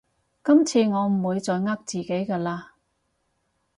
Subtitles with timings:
[0.43, 2.69] 今次我唔會再呃自己㗎喇